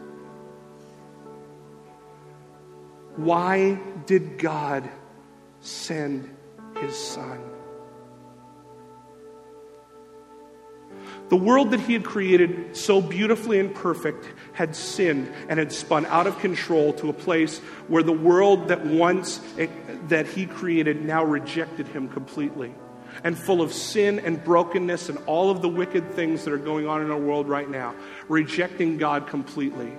[3.16, 4.88] why did God
[5.60, 6.34] send
[6.80, 7.40] his son?
[11.30, 16.04] The world that he had created so beautifully and perfect had sinned and had spun
[16.06, 19.70] out of control to a place where the world that once it,
[20.08, 22.74] that he created now rejected him completely
[23.22, 26.88] and full of sin and brokenness and all of the wicked things that are going
[26.88, 27.94] on in our world right now,
[28.28, 29.92] rejecting God completely.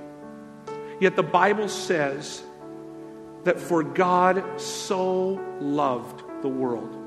[1.00, 2.44] Yet the Bible says
[3.46, 7.01] that for God so loved the world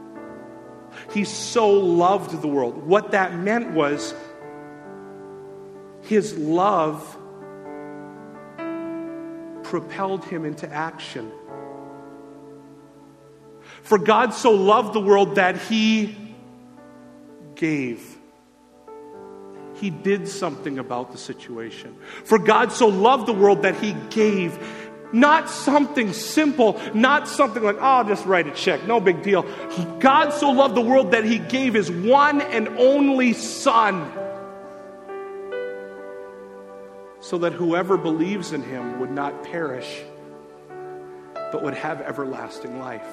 [1.12, 2.86] he so loved the world.
[2.86, 4.14] What that meant was
[6.02, 7.16] his love
[9.62, 11.30] propelled him into action.
[13.82, 16.16] For God so loved the world that he
[17.54, 18.16] gave.
[19.74, 21.96] He did something about the situation.
[22.24, 24.56] For God so loved the world that he gave.
[25.14, 29.42] Not something simple, not something like, oh, I'll just write a check, no big deal.
[30.00, 34.12] God so loved the world that he gave his one and only Son
[37.20, 40.02] so that whoever believes in him would not perish,
[41.52, 43.06] but would have everlasting life.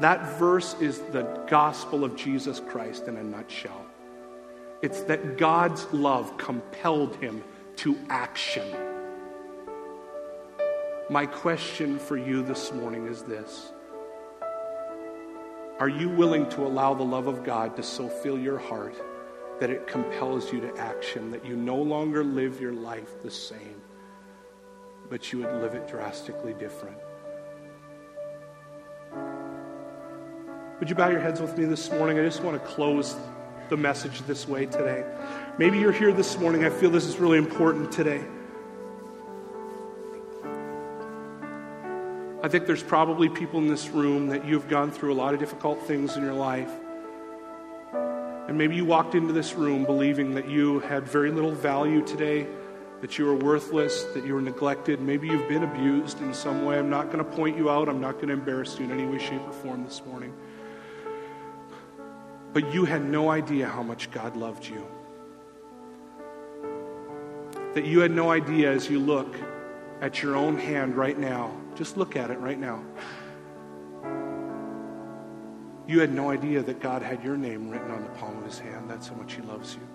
[0.00, 3.86] That verse is the gospel of Jesus Christ in a nutshell.
[4.82, 7.44] It's that God's love compelled him
[7.76, 8.97] to action.
[11.10, 13.72] My question for you this morning is this
[15.80, 18.94] Are you willing to allow the love of God to so fill your heart
[19.58, 23.80] that it compels you to action, that you no longer live your life the same,
[25.08, 26.98] but you would live it drastically different?
[30.78, 32.18] Would you bow your heads with me this morning?
[32.18, 33.16] I just want to close
[33.70, 35.06] the message this way today.
[35.56, 36.64] Maybe you're here this morning.
[36.64, 38.22] I feel this is really important today.
[42.48, 45.38] I think there's probably people in this room that you've gone through a lot of
[45.38, 46.70] difficult things in your life.
[47.92, 52.46] And maybe you walked into this room believing that you had very little value today,
[53.02, 54.98] that you were worthless, that you were neglected.
[54.98, 56.78] Maybe you've been abused in some way.
[56.78, 59.04] I'm not going to point you out, I'm not going to embarrass you in any
[59.04, 60.32] way, shape, or form this morning.
[62.54, 64.86] But you had no idea how much God loved you.
[67.74, 69.36] that you had no idea as you look
[70.00, 71.54] at your own hand right now.
[71.78, 72.82] Just look at it right now.
[75.86, 78.58] You had no idea that God had your name written on the palm of his
[78.58, 78.90] hand.
[78.90, 79.88] That's how much he loves you.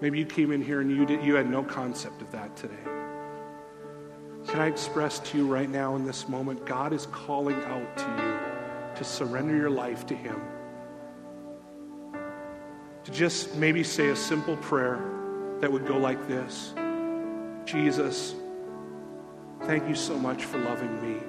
[0.00, 2.74] Maybe you came in here and you, did, you had no concept of that today.
[4.48, 8.04] Can I express to you right now in this moment, God is calling out to
[8.04, 8.38] you
[8.96, 10.40] to surrender your life to Him.
[13.04, 15.02] To just maybe say a simple prayer
[15.60, 16.72] that would go like this
[17.66, 18.36] Jesus,
[19.64, 21.20] thank you so much for loving me.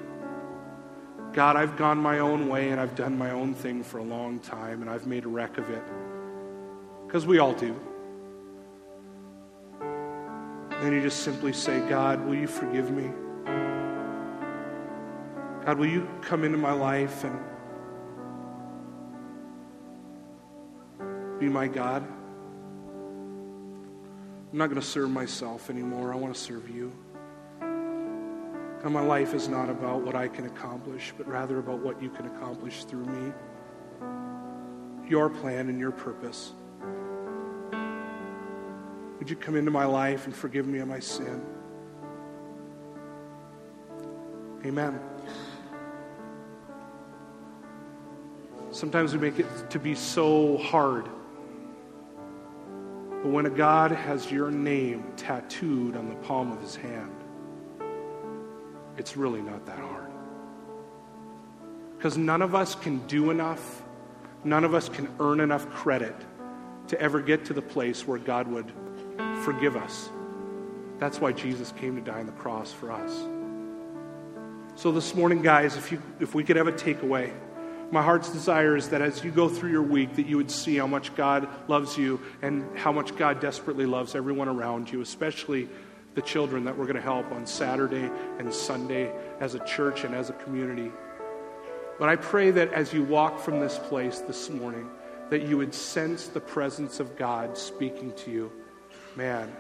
[1.34, 4.40] God, I've gone my own way and I've done my own thing for a long
[4.40, 5.84] time and I've made a wreck of it.
[7.06, 7.76] Because we all do.
[10.82, 13.10] Then you just simply say, God, will you forgive me?
[15.66, 17.40] God, will you come into my life and
[21.40, 22.08] be my God?
[24.52, 26.14] I'm not going to serve myself anymore.
[26.14, 26.92] I want to serve you.
[27.62, 32.10] And my life is not about what I can accomplish, but rather about what you
[32.10, 33.34] can accomplish through me.
[35.10, 36.54] Your plan and your purpose.
[39.20, 41.44] Would you come into my life and forgive me of my sin?
[44.66, 45.00] Amen.
[48.72, 51.10] Sometimes we make it to be so hard.
[53.24, 57.16] But when a God has your name tattooed on the palm of his hand,
[58.98, 60.12] it's really not that hard.
[61.98, 63.84] Because none of us can do enough,
[64.44, 66.16] none of us can earn enough credit
[66.90, 68.72] to ever get to the place where God would
[69.44, 70.10] forgive us.
[71.00, 73.12] That's why Jesus came to die on the cross for us.
[74.76, 77.34] So this morning, guys, if, you, if we could have a takeaway,
[77.92, 80.76] my heart's desire is that as you go through your week, that you would see
[80.76, 85.70] how much God loves you and how much God desperately loves everyone around you, especially
[86.16, 88.10] the children that we're going to help on Saturday
[88.40, 90.92] and Sunday as a church and as a community.
[91.98, 94.90] But I pray that as you walk from this place this morning,
[95.30, 98.52] that you would sense the presence of God speaking to you.
[99.16, 99.56] Man,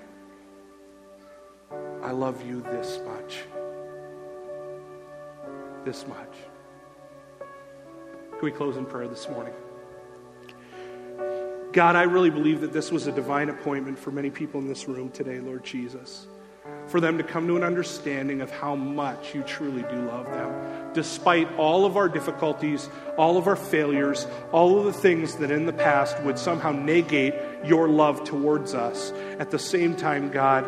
[2.01, 3.43] I love you this much.
[5.85, 6.35] This much.
[8.37, 9.53] Can we close in prayer this morning?
[11.73, 14.87] God, I really believe that this was a divine appointment for many people in this
[14.87, 16.27] room today, Lord Jesus.
[16.85, 20.93] For them to come to an understanding of how much you truly do love them.
[20.93, 25.65] Despite all of our difficulties, all of our failures, all of the things that in
[25.65, 27.33] the past would somehow negate
[27.65, 29.11] your love towards us.
[29.39, 30.65] At the same time, God,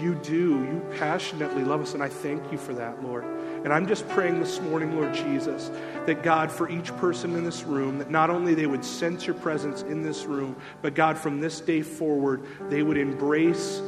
[0.00, 0.64] you do.
[0.64, 3.35] You passionately love us, and I thank you for that, Lord.
[3.66, 5.72] And I'm just praying this morning, Lord Jesus,
[6.06, 9.34] that God, for each person in this room, that not only they would sense your
[9.34, 13.78] presence in this room, but God, from this day forward, they would embrace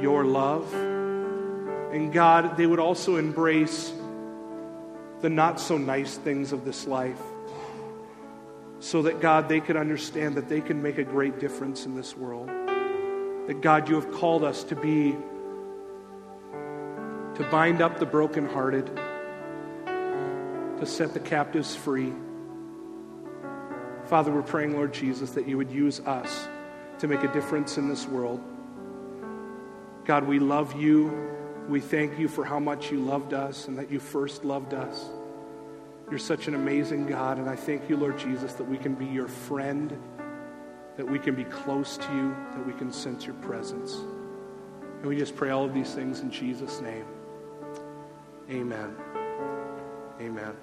[0.00, 0.72] your love.
[0.72, 3.92] And God, they would also embrace
[5.20, 7.20] the not so nice things of this life.
[8.80, 12.16] So that, God, they could understand that they can make a great difference in this
[12.16, 12.48] world.
[12.48, 15.14] That, God, you have called us to be,
[17.38, 18.86] to bind up the brokenhearted,
[19.86, 22.12] to set the captives free.
[24.06, 26.48] Father, we're praying, Lord Jesus, that you would use us
[26.98, 28.42] to make a difference in this world.
[30.04, 31.28] God, we love you.
[31.68, 35.08] We thank you for how much you loved us and that you first loved us.
[36.10, 39.06] You're such an amazing God, and I thank you, Lord Jesus, that we can be
[39.06, 39.96] your friend,
[40.96, 43.94] that we can be close to you, that we can sense your presence.
[43.94, 47.04] And we just pray all of these things in Jesus' name.
[48.50, 48.96] Amen.
[50.20, 50.56] Amen.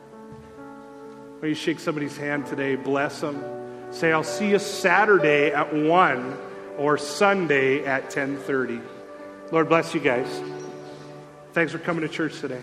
[1.41, 2.75] Will you shake somebody's hand today?
[2.75, 3.43] Bless them.
[3.91, 6.37] Say, I'll see you Saturday at 1
[6.77, 8.81] or Sunday at 1030.
[9.51, 10.27] Lord bless you guys.
[11.53, 12.61] Thanks for coming to church today.